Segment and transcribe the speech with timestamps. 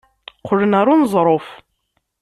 [0.41, 1.47] Qqlen ɣer uneẓruf.